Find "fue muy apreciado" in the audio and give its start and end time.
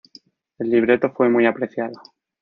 1.15-2.01